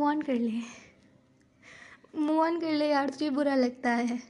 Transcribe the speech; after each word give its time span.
Move 0.00 0.08
on 0.08 0.22
कर 0.22 0.34
ले। 0.34 0.52
Move 2.18 2.40
on 2.40 2.60
कर 2.60 2.72
ले 2.72 2.88
यार, 2.88 3.08
तुझे 3.08 3.30
बुरा 3.30 3.54
लगता 3.54 3.90
है। 3.90 4.22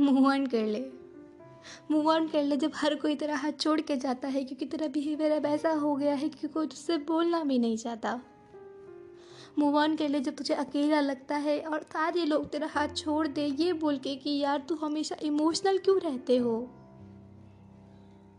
मूव 0.00 0.26
ऑन 0.26 0.46
कर 0.46 0.66
ले। 0.66 0.84
मूव 1.90 2.10
ऑन 2.10 2.28
कर 2.28 2.42
ले 2.42 2.56
जब 2.56 2.72
हर 2.74 2.94
कोई 2.94 3.14
तेरा 3.14 3.36
हाथ 3.36 3.52
छोड़ 3.60 3.80
के 3.80 3.96
जाता 3.96 4.28
है, 4.28 4.44
क्योंकि 4.44 4.66
तेरा 4.66 4.86
बिहेवियर 4.86 5.32
अब 5.32 5.46
ऐसा 5.46 5.70
हो 5.70 5.96
गया 5.96 6.14
है 6.14 6.28
कि 6.28 6.48
कोई 6.48 6.66
तुझसे 6.66 6.96
बोलना 6.96 7.44
भी 7.44 7.58
नहीं 7.58 7.76
चाहता। 7.76 8.20
मूव 9.58 9.76
ऑन 9.76 9.96
कर 9.96 10.08
ले 10.08 10.20
जब 10.20 10.36
तुझे 10.36 10.54
अकेला 10.54 11.00
लगता 11.00 11.36
है 11.36 11.60
और 11.60 11.82
सारे 11.82 12.24
लोग 12.24 12.50
तेरा 12.50 12.66
हाथ 12.66 12.88
छोड़ 12.88 13.26
दे, 13.26 13.46
ये 13.46 13.72
बोल 13.72 13.98
के 13.98 14.16
कि 14.16 14.30
यार 14.38 14.58
तू 14.68 14.74
हमेशा 14.74 15.16
इमोशनल 15.22 15.78
क्यों 15.78 16.00
रहते 16.00 16.36
हो? 16.36 16.79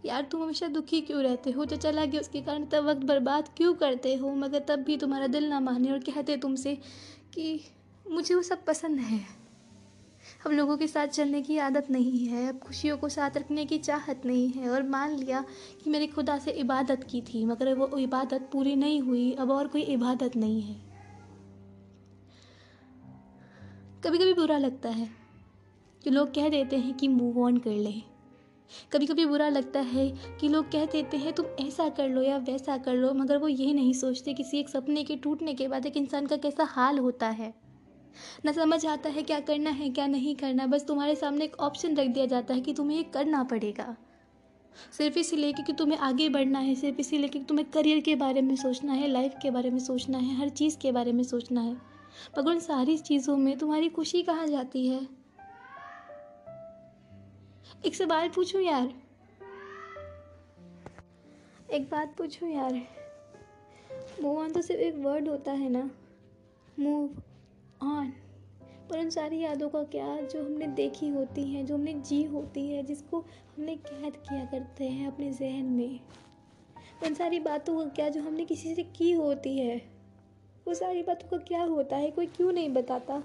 यार 0.05 0.23
तुम 0.23 0.43
हमेशा 0.43 0.67
दुखी 0.67 1.01
क्यों 1.01 1.23
रहते 1.23 1.51
हो? 1.51 1.65
जो 1.65 1.75
चला 1.75 2.05
गया 2.05 2.21
उसके 2.21 2.41
कारण 2.41 2.65
तब 2.65 2.83
वक्त 2.83 3.01
बर्बाद 3.01 3.49
क्यों 3.57 3.73
करते 3.73 4.15
हो? 4.15 4.35
मगर 4.35 4.59
तब 4.59 4.75
भी 4.75 4.97
तुम्हारा 4.97 5.27
दिल 5.27 5.47
ना 5.47 5.59
माने 5.59 5.91
और 5.91 5.99
कहते 5.99 6.37
तुमसे 6.37 6.75
कि 7.33 7.61
मुझे 8.11 8.35
वो 8.35 8.41
सब 8.41 8.65
पसंद 8.65 8.99
है। 8.99 9.41
अब 10.45 10.51
लोगों 10.51 10.77
के 10.77 10.87
साथ 10.87 11.07
चलने 11.07 11.41
की 11.41 11.57
आदत 11.57 11.87
नहीं 11.91 12.25
है। 12.25 12.49
अब 12.49 12.59
खुशियों 12.59 12.97
को 12.97 13.09
साथ 13.09 13.31
रखने 13.37 13.65
की 13.65 13.77
चाहत 13.77 14.21
नहीं 14.25 14.49
है। 14.49 14.69
और 14.69 14.83
मान 14.83 15.11
लिया 15.15 15.45
कि 15.83 15.89
मेरी 15.89 16.07
खुदा 16.07 16.37
से 16.37 16.51
इबादत 16.51 17.03
की 17.03 17.21
थी, 17.21 17.45
मगर 17.45 17.73
वो 17.73 17.97
इबादत 17.97 18.49
पूरी 18.53 18.75
नहीं 18.75 19.01
हुई। 19.01 19.31
अब 19.31 19.51
और 19.51 19.67
कोई 19.67 19.81
इबादत 19.81 20.35
नहीं 20.35 20.61
है। 20.61 20.91
कभी 24.03 24.17
कभी 24.17 24.33
बुरा 24.33 24.57
लगता 24.57 24.89
है 24.89 25.09
कि 26.03 26.09
लोग 26.09 26.33
कह 26.33 26.49
देते 26.49 26.77
हैं 26.77 26.93
कि 26.93 27.07
मूव 27.07 27.43
ऑन 27.43 27.57
कर 27.57 27.71
ले। 27.71 28.10
कभी 28.93 29.05
कभी 29.05 29.25
बुरा 29.25 29.49
लगता 29.49 29.79
है 29.79 30.13
कि 30.39 30.47
लोग 30.47 30.71
कह 30.71 30.85
देते 30.85 31.17
हैं, 31.17 31.33
तुम 31.33 31.45
ऐसा 31.45 31.89
कर 31.89 32.09
लो 32.09 32.21
या 32.21 32.37
वैसा 32.37 32.77
कर 32.77 32.95
लो, 32.95 33.13
मगर 33.13 33.37
वो 33.37 33.47
ये 33.47 33.73
नहीं 33.73 33.93
सोचते 33.93 34.33
किसी 34.33 34.59
एक 34.59 34.69
सपने 34.69 35.03
के 35.03 35.15
टूटने 35.15 35.53
के 35.53 35.67
बाद 35.67 35.85
एक 35.85 35.97
इंसान 35.97 36.25
का 36.25 36.37
कैसा 36.37 36.63
हाल 36.63 36.99
होता 36.99 37.27
है। 37.27 37.53
न 38.45 38.51
समझ 38.51 38.85
आता 38.85 39.09
है 39.09 39.23
क्या 39.23 39.39
करना 39.39 39.69
है, 39.69 39.89
क्या 39.89 40.07
नहीं 40.07 40.35
करना, 40.35 40.67
बस 40.67 40.85
तुम्हारे 40.85 41.15
सामने 41.15 41.45
एक 41.45 41.55
ऑप्शन 41.55 41.95
रख 41.95 42.07
दिया 42.07 42.25
जाता 42.25 42.53
है 42.53 42.61
कि 42.61 42.73
तुम्हें 42.73 42.97
ये 42.97 43.03
करना 43.03 43.43
पड़ेगा। 43.43 43.97
सिर्फ़ 44.97 45.19
इसीलिए 45.19 45.53
क्योंकि 45.53 45.73
तुम्हें 45.73 45.99
आगे 45.99 46.29
बढ़ना 46.29 46.59
है, 46.59 46.75
सिर्फ़ 46.75 46.99
इसीलिए 46.99 47.27
क्योंकि 47.27 47.47
तुम्हें 47.47 47.69
करियर 47.69 47.99
के 47.99 48.15
बारे 48.15 48.41
में 48.41 48.55
सोचना 48.55 48.93
है, 48.93 49.07
लाइफ 49.07 49.33
के 49.41 49.51
बारे 49.51 49.69
में 49.69 49.79
सोचना 49.79 50.17
है, 50.17 50.35
हर 50.35 50.49
चीज़ 50.49 50.77
के 50.77 50.91
बारे 50.91 51.11
में 51.11 51.23
सोचना 51.23 51.61
है। 51.61 51.73
मगर 52.39 52.51
उन 52.51 52.59
सारी 52.59 52.97
चीज़ों 52.97 53.37
में 53.37 53.57
तुम्हारी 53.57 53.89
खुशी 53.89 54.21
कहाँ 54.21 54.47
जाती 54.47 54.87
है? 54.87 55.20
एक 57.85 57.95
सवाल 57.95 58.29
पूछूँ 58.29 58.61
यार? 58.61 58.93
एक 61.71 61.89
बात 61.91 62.15
पूछूँ 62.17 62.49
यार। 62.49 62.87
मूव 64.21 64.39
ऑन 64.39 64.51
तो 64.51 64.61
सिर्फ़ 64.61 64.81
एक 64.81 64.95
वर्ड 64.95 65.27
होता 65.27 65.51
है 65.51 65.69
ना? 65.69 65.91
मूव 66.79 67.09
ऑन 67.83 68.13
पर 68.89 68.99
उन 68.99 69.09
सारी 69.09 69.39
यादों 69.39 69.69
का 69.69 69.83
क्या 69.83 70.21
जो 70.21 70.45
हमने 70.45 70.67
देखी 70.67 71.07
होती 71.07 71.43
हैं, 71.43 71.65
जो 71.65 71.75
हमने 71.75 71.93
जी 71.93 72.23
होती 72.23 72.69
है, 72.69 72.83
जिसको 72.83 73.19
हमने 73.19 73.75
कैद 73.75 74.13
किया 74.15 74.45
करते 74.45 74.85
हैं 74.89 75.07
अपने 75.07 75.33
जहन 75.33 75.65
में? 75.65 75.99
उन 77.03 77.13
सारी 77.13 77.39
बातों 77.39 77.83
का 77.83 77.89
क्या 77.89 78.09
जो 78.09 78.21
हमने 78.21 78.45
किसी 78.45 78.75
से 78.75 78.83
की 78.83 79.11
होती 79.11 79.59
है? 79.59 79.81
वो 80.67 80.73
सारी 80.73 81.03
बातों 81.03 81.29
का 81.29 81.37
क्या 81.37 81.63
होता 81.63 81.95
है? 81.95 82.11
कोई 82.11 82.27
क्यों 82.27 82.51
नहीं 82.51 82.69
बताता? 82.69 83.23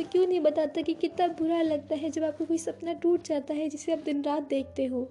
कोई 0.00 0.08
क्यों 0.08 0.26
नहीं 0.26 0.40
बताता 0.40 0.82
कि 0.82 0.92
कितना 0.94 1.26
बुरा 1.28 1.60
लगता 1.62 1.94
है 1.94 2.10
जब 2.10 2.24
आपको 2.24 2.44
कोई 2.44 2.58
सपना 2.58 2.92
टूट 2.92 3.22
जाता 3.22 3.54
है 3.54 3.68
जिसे 3.68 3.92
आप 3.92 3.98
दिन 3.98 4.22
रात 4.22 4.42
देखते 4.42 4.86
हो? 4.86 5.08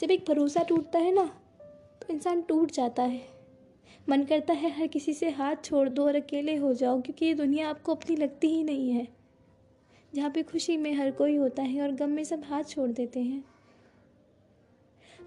जब 0.00 0.10
एक 0.10 0.24
भरोसा 0.28 0.62
टूटता 0.62 0.98
है 0.98 1.12
ना 1.14 1.24
तो 2.02 2.12
इंसान 2.12 2.42
टूट 2.42 2.70
जाता 2.70 3.02
है। 3.02 3.22
मन 4.08 4.24
करता 4.24 4.52
है 4.52 4.70
हर 4.70 4.86
किसी 4.86 5.12
से 5.12 5.30
हाथ 5.30 5.56
छोड़ 5.64 5.88
दो 5.88 6.04
और 6.04 6.16
अकेले 6.16 6.56
हो 6.56 6.74
जाओ, 6.74 7.00
क्योंकि 7.00 7.26
ये 7.26 7.34
दुनिया 7.34 7.70
आपको 7.70 7.94
अपनी 7.94 8.16
लगती 8.16 8.48
ही 8.48 8.62
नहीं 8.64 8.90
है। 8.90 9.08
जहाँ 10.14 10.30
पे 10.30 10.42
खुशी 10.42 10.76
में 10.76 10.92
हर 10.94 11.10
कोई 11.10 11.36
होता 11.36 11.62
है 11.62 11.82
और 11.82 11.92
गम 11.92 12.10
में 12.10 12.24
सब 12.24 12.44
हाथ 12.44 12.64
छोड़ 12.64 12.90
देते 12.90 13.20
हैं। 13.20 13.44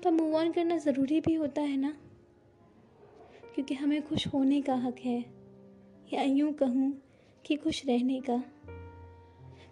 पर 0.03 0.11
मूव 0.11 0.35
ऑन 0.35 0.51
करना 0.51 0.77
ज़रूरी 0.77 1.21
भी 1.21 1.33
होता 1.33 1.61
है 1.61 1.77
ना? 1.77 1.97
क्योंकि 3.55 3.75
हमें 3.75 4.01
खुश 4.07 4.27
होने 4.27 4.61
का 4.61 4.75
हक 4.75 4.99
है। 4.99 5.25
या 6.13 6.21
यूँ 6.21 6.53
कहूँ 6.53 7.01
कि 7.45 7.55
खुश 7.55 7.85
रहने 7.85 8.21
का। 8.21 8.43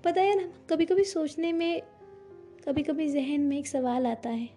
पता 0.03 0.21
है 0.21 0.35
ना 0.35 0.67
कभी 0.69 0.85
कभी 0.85 1.03
सोचने 1.03 1.53
में 1.53 1.81
कभी 2.65 2.83
कभी 2.83 3.09
जहन 3.09 3.41
में 3.41 3.59
एक 3.59 3.67
सवाल 3.67 4.07
आता 4.07 4.29
है। 4.29 4.49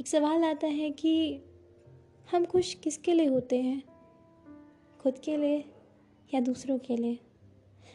एक 0.00 0.06
सवाल 0.06 0.44
आता 0.44 0.66
है 0.66 0.90
कि 0.90 1.40
हम 2.30 2.44
खुश 2.44 2.74
किसके 2.74 3.12
लिए 3.12 3.26
होते 3.26 3.60
हैं? 3.60 3.82
खुद 5.00 5.18
के 5.18 5.36
लिए 5.36 5.64
या 6.34 6.40
दूसरों 6.40 6.78
के 6.78 6.96
लिए? 6.96 7.18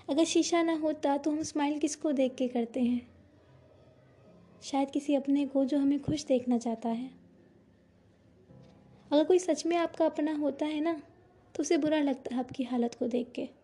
अगर 0.10 0.24
शीशा 0.24 0.64
ना 0.64 0.74
होता 0.74 1.18
तो 1.18 1.32
हम 1.32 1.44
स्माइल 1.44 1.80
किसको 1.80 2.12
देख 2.12 2.36
के 2.36 2.48
करते 2.48 2.80
हैं? 2.80 3.12
शायद 4.64 4.92
किसी 4.92 5.16
अपने 5.16 5.46
को 5.46 5.66
जो 5.66 5.78
हमें 5.78 6.02
खुश 6.02 6.26
देखना 6.26 6.58
चाहता 6.58 6.90
है। 6.90 7.12
अगर 9.12 9.24
कोई 9.24 9.40
सच 9.40 9.66
में 9.66 9.78
आपका 9.78 10.06
अपना 10.06 10.36
होता 10.36 10.66
है 10.66 10.82
ना 10.82 11.02
तो 11.56 11.62
उसे 11.62 11.78
बुरा 11.78 12.00
लगता 12.00 12.36
है 12.36 12.40
आपकी 12.40 12.64
हालत 12.64 12.96
को 12.96 13.08
देख 13.08 13.32
के। 13.32 13.61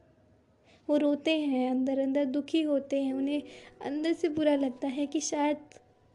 वो 0.89 0.97
रोते 0.97 1.39
हैं, 1.39 1.71
अंदर 1.71 1.99
अंदर 1.99 2.25
दुखी 2.25 2.61
होते 2.61 3.03
हैं, 3.03 3.13
उन्हें 3.13 3.43
अंदर 3.81 4.13
से 4.13 4.29
बुरा 4.29 4.55
लगता 4.55 4.87
है 4.87 5.07
कि 5.07 5.19
शायद 5.19 5.57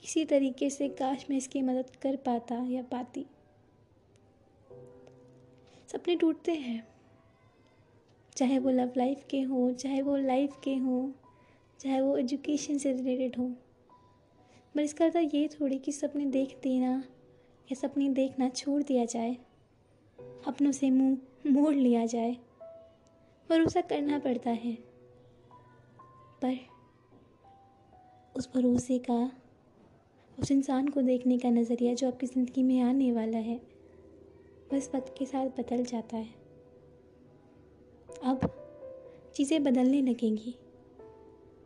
किसी 0.00 0.24
तरीके 0.24 0.70
से 0.70 0.88
काश 0.88 1.26
मैं 1.30 1.36
इसकी 1.36 1.62
मदद 1.62 1.96
कर 1.96 2.16
पाता 2.16 2.66
या 2.68 2.82
पाती। 2.82 3.26
सपने 5.88 6.16
टूटते 6.16 6.52
हैं। 6.52 6.88
चाहे 8.36 8.58
वो 8.58 8.70
लव 8.70 8.92
लाइफ 8.96 9.24
के 9.30 9.40
हों, 9.40 9.72
चाहे 9.74 10.02
वो 10.02 10.16
लाइफ 10.16 10.52
के 10.64 10.74
हों, 10.74 11.12
चाहे 11.80 12.00
वो 12.00 12.16
एजुकेशन 12.16 12.78
से 12.78 12.92
रिलेटेड 12.92 13.36
हों। 13.36 13.50
पर 14.74 14.80
इसका 14.80 15.04
अर्थ 15.04 15.34
ये 15.34 15.48
थोड़ी 15.48 15.78
कि 15.78 15.92
सपने 15.92 16.26
देख 16.26 16.58
देना 16.62 17.04
या 17.72 17.74
सपने 17.74 18.08
देखना 18.08 18.48
छोड़ 18.48 18.82
दिया 18.82 19.04
जाए, 19.04 19.36
अपनों 20.46 20.72
से 20.72 20.90
मुँह, 20.90 21.18
मोड़ 21.50 21.74
लिया 21.74 22.06
जाए। 22.06 22.36
भरोसा 23.50 23.80
करना 23.80 24.18
पड़ता 24.18 24.50
है। 24.50 24.74
पर 26.44 26.58
उस 28.36 28.48
भरोसे 28.54 28.98
का, 28.98 29.32
उस 30.38 30.50
इंसान 30.50 30.88
को 30.88 31.02
देखने 31.02 31.38
का 31.38 31.50
नज़रिया 31.50 31.94
जो 31.94 32.08
आपकी 32.08 32.26
ज़िंदगी 32.26 32.62
में 32.62 32.80
आने 32.80 33.12
वाला 33.12 33.38
है, 33.38 33.60
बस 34.72 34.90
वक्त 34.94 35.14
के 35.18 35.26
साथ 35.26 35.46
बदल 35.46 35.84
जाता 35.84 36.16
है। 36.16 36.34
अब 38.24 38.40
चीज़ें 39.34 39.64
बदलने 39.64 40.02
लगेंगी। 40.02 40.54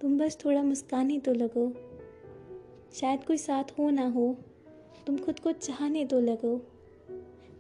तुम 0.01 0.19
बस 0.19 0.39
थोड़ा 0.45 0.63
मुस्काने 0.63 1.19
तो 1.19 1.33
लगो। 1.33 1.73
शायद 2.95 3.25
कोई 3.25 3.37
साथ 3.37 3.65
हो 3.79 3.91
ना 3.91 4.07
हो, 4.07 4.37
तुम 5.07 5.19
खुद 5.19 5.41
को 5.41 5.53
चाहने 5.53 6.05
तो 6.05 6.21
लगो। 6.21 6.57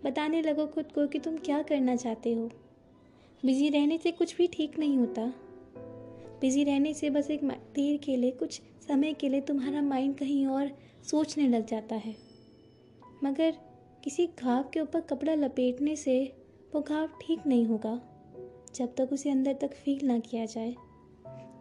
बताने 0.05 0.43
लगो 0.43 0.66
खुद 0.66 0.93
को 0.93 1.06
कि 1.06 1.19
तुम 1.19 1.37
क्या 1.37 1.62
करना 1.62 1.97
चाहते 1.97 2.34
हो। 2.34 2.50
बिज़ी 3.47 3.69
रहने 3.69 3.97
से 3.99 4.11
कुछ 4.11 4.37
भी 4.37 4.47
ठीक 4.47 4.79
नहीं 4.79 4.97
होता। 4.99 5.25
बिज़ी 6.41 6.62
रहने 6.65 6.93
से 6.95 7.11
बस 7.11 7.31
एक 7.31 7.45
देर 7.45 7.97
के 7.97 8.17
लिए, 8.17 8.31
कुछ 8.31 8.61
समय 8.89 9.12
के 9.12 9.29
लिए 9.29 9.41
तुम्हारा 9.41 9.83
माइंड 9.83 10.17
कहीं 10.19 10.47
और 10.47 10.71
सोचने 11.11 11.47
लग 11.49 11.67
जाता 11.67 11.97
है। 11.97 12.15
मगर 13.25 13.55
किसी 14.05 14.27
घाव 14.39 14.65
के 14.75 14.81
ऊपर 14.81 15.01
कपड़ा 15.01 15.35
लपेटने 15.35 15.95
से 15.97 16.17
वो 16.75 16.81
घाव 16.81 17.06
ठीक 17.23 17.47
नहीं 17.47 17.67
होगा, 17.67 17.95
जब 18.77 18.95
तक 18.95 19.12
उसे 19.12 19.31
अंदर 19.31 19.55
तक 19.55 19.75
फील 19.75 20.06
ना 20.06 20.19
किया 20.19 20.45
जाए, 20.47 20.75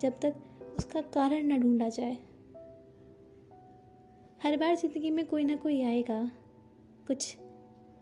जब 0.01 0.19
तक 0.19 0.35
उसका 0.77 1.01
कारण 1.13 1.45
ना 1.47 1.57
ढूंढा 1.57 1.89
जाए। 1.89 2.17
हर 4.43 4.57
बार 4.57 4.75
ज़िंदगी 4.75 5.11
में 5.11 5.25
कोई 5.25 5.43
ना 5.43 5.55
कोई 5.55 5.81
आएगा। 5.81 6.19
कुछ 7.07 7.35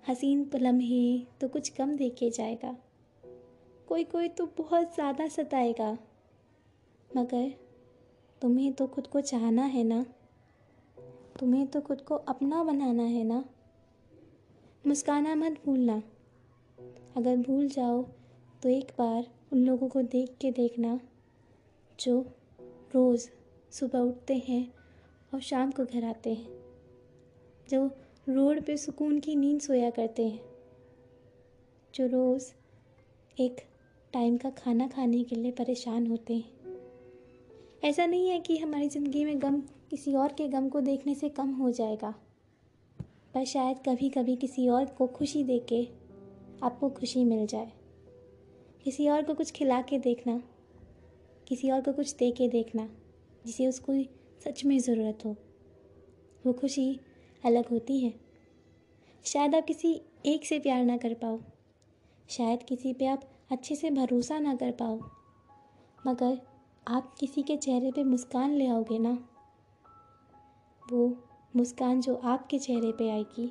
हसीन 0.07 0.49
लम्हे 0.55 1.19
तो 1.41 1.47
कुछ 1.47 1.69
कम 1.69 1.95
देखे 1.95 2.29
जाएगा। 2.29 2.75
कोई 3.93 4.03
कोई 4.03 4.27
तो 4.27 4.45
बहुत 4.57 4.93
ज़्यादा 4.95 5.27
सताएगा। 5.27 5.91
मगर 7.15 7.51
तुम्हें 8.41 8.71
तो 8.73 8.85
खुद 8.87 9.07
को 9.07 9.21
चाहना 9.21 9.63
है 9.63 9.83
ना? 9.83 10.05
तुम्हें 11.39 11.65
तो 11.67 11.81
खुद 11.81 12.01
को 12.01 12.15
अपना 12.15 12.63
बनाना 12.63 13.03
है 13.03 13.23
ना? 13.23 13.43
मुस्काना 14.87 15.35
मत 15.35 15.59
भूलना। 15.65 16.01
अगर 17.17 17.37
भूल 17.37 17.67
जाओ 17.67 18.01
तो 18.63 18.69
एक 18.69 18.91
बार 18.97 19.27
उन 19.53 19.65
लोगों 19.65 19.89
को 19.89 20.01
देख 20.01 20.35
के 20.41 20.51
देखना, 20.51 20.99
जो 21.99 22.19
रोज़ 22.95 23.27
सुबह 23.71 23.99
उठते 23.99 24.37
हैं 24.47 24.73
और 25.33 25.41
शाम 25.41 25.71
को 25.71 25.85
घर 25.85 26.03
आते 26.03 26.33
हैं, 26.33 26.47
जो 27.69 27.85
रोड 28.29 28.61
पे 28.61 28.77
सुकून 28.77 29.19
की 29.19 29.35
नींद 29.35 29.61
सोया 29.61 29.89
करते 29.89 30.27
हैं, 30.27 30.41
जो 31.93 32.07
रोज़ 32.07 32.51
एक 33.37 33.61
टाइम 34.13 34.37
का 34.37 34.49
खाना 34.49 34.87
खाने 34.87 35.23
के 35.23 35.35
लिए 35.35 35.51
परेशान 35.51 36.05
होते 36.07 36.33
हैं। 36.33 36.51
ऐसा 37.83 38.05
नहीं 38.05 38.29
है 38.29 38.39
कि 38.39 38.57
हमारी 38.57 38.89
ज़िंदगी 38.89 39.23
में 39.25 39.41
गम 39.41 39.59
किसी 39.89 40.13
और 40.15 40.33
के 40.33 40.47
गम 40.47 40.67
को 40.69 40.81
देखने 40.81 41.15
से 41.15 41.29
कम 41.29 41.49
हो 41.51 41.71
जाएगा, 41.71 42.13
पर 43.33 43.45
शायद 43.45 43.77
कभी 43.87 44.09
कभी 44.09 44.35
किसी 44.35 44.67
और 44.69 44.85
को 44.87 45.07
खुशी 45.09 45.43
दे 45.43 45.57
के 45.69 45.81
आपको 46.63 46.89
खुशी 46.89 47.23
मिल 47.25 47.45
जाए। 47.47 47.71
किसी 48.85 49.07
और 49.09 49.23
को 49.23 49.33
कुछ 49.33 49.51
खिला 49.51 49.81
के 49.81 49.99
देखना, 49.99 50.41
किसी 51.47 51.71
और 51.71 51.81
को 51.81 51.93
कुछ 51.93 52.15
दे 52.15 52.31
के 52.31 52.47
देखना, 52.49 52.87
जिसे 53.45 53.67
उसको 53.67 53.93
सच 54.41 54.63
में 54.65 54.77
ज़रूरत 54.79 55.25
हो, 55.25 55.35
वो 56.43 56.53
खुशी 56.53 56.99
अलग 57.43 57.69
होती 57.69 57.99
है। 57.99 58.13
शायद 59.25 59.55
आप 59.55 59.65
किसी 59.65 59.99
एक 60.25 60.45
से 60.45 60.59
प्यार 60.59 60.83
ना 60.85 60.97
कर 60.97 61.13
पाओ, 61.15 61.39
शायद 62.29 62.63
किसी 62.63 62.93
पे 62.93 63.05
आप 63.07 63.29
अच्छे 63.53 63.75
से 63.75 63.91
भरोसा 63.91 64.39
ना 64.39 64.55
कर 64.55 64.71
पाओ। 64.71 64.99
मगर 66.07 66.41
आप 66.87 67.15
किसी 67.19 67.41
के 67.41 67.57
चेहरे 67.57 67.91
पे 67.91 68.03
मुस्कान 68.03 68.51
ले 68.51 68.67
आओगे 68.67 68.99
ना? 68.99 69.29
वो 70.91 71.17
मुस्कान 71.55 72.01
जो 72.01 72.15
आपके 72.15 72.59
चेहरे 72.59 72.91
पे 72.91 73.09
आएगी, 73.09 73.45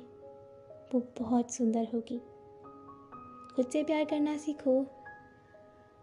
वो 0.93 1.01
बहुत 1.19 1.51
सुंदर 1.51 1.87
होगी। 1.93 2.21
खुद 3.55 3.65
से 3.65 3.83
प्यार 3.83 4.05
करना 4.05 4.37
सीखो 4.37 4.85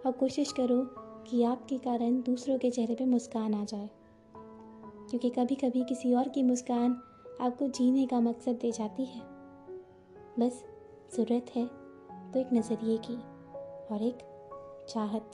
और 0.06 0.12
कोशिश 0.12 0.52
करो 0.52 0.87
कि 1.25 1.43
आपके 1.43 1.79
कारण 1.79 2.23
दूसरों 2.23 2.58
के 2.58 2.70
चेहरे 2.70 2.94
पे 2.94 3.05
मुस्कान 3.05 3.55
आ 3.55 3.64
जाए। 3.64 3.91
क्योंकि 5.11 5.31
कभी 5.31 5.55
कभी 5.55 5.85
किसी 5.85 6.14
और 6.14 6.29
की 6.29 6.43
मुस्कान 6.43 7.02
आपको 7.41 7.69
जीने 7.69 8.06
का 8.06 8.20
मकसद 8.20 8.52
दे 8.52 8.73
जाती 8.73 9.05
है। 9.05 9.20
बस, 10.38 10.64
ज़रूरत 11.17 11.47
है 11.56 11.67
तो 12.32 12.38
एक 12.38 12.49
नज़रिए 12.52 12.99
की। 12.99 13.39
और 13.92 14.02
एक 14.02 14.19
चाहत 14.88 15.31